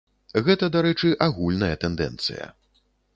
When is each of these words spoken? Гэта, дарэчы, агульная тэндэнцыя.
Гэта, 0.45 0.69
дарэчы, 0.75 1.11
агульная 1.25 1.71
тэндэнцыя. 1.83 2.51